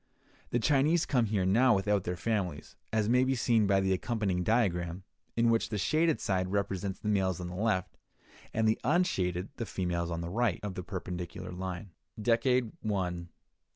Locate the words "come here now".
1.05-1.75